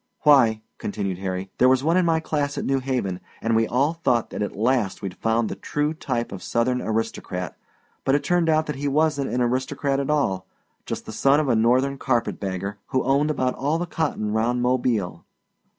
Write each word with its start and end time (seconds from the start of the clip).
"Why," 0.21 0.63
continued 0.79 1.19
Harry, 1.19 1.43
"if 1.43 1.57
there 1.59 1.69
was 1.69 1.83
one 1.83 1.95
in 1.95 2.07
my 2.07 2.19
class 2.19 2.57
at 2.57 2.65
New 2.65 2.79
Haven, 2.79 3.19
and 3.39 3.55
we 3.55 3.67
all 3.67 3.93
thought 3.93 4.31
that 4.31 4.41
at 4.41 4.55
last 4.55 5.03
we'd 5.03 5.13
found 5.15 5.47
the 5.47 5.53
true 5.55 5.93
type 5.93 6.31
of 6.31 6.41
Southern 6.41 6.81
aristocrat, 6.81 7.55
but 8.03 8.15
it 8.15 8.23
turned 8.23 8.49
out 8.49 8.65
that 8.65 8.77
he 8.77 8.87
wasn't 8.87 9.29
an 9.29 9.41
aristocrat 9.43 9.99
at 9.99 10.09
all 10.09 10.47
just 10.87 11.05
the 11.05 11.11
son 11.11 11.39
of 11.39 11.49
a 11.49 11.55
Northern 11.55 11.99
carpetbagger, 11.99 12.79
who 12.87 13.03
owned 13.03 13.29
about 13.29 13.53
all 13.53 13.77
the 13.77 13.85
cotton 13.85 14.31
round 14.33 14.63
Mobile." 14.63 15.23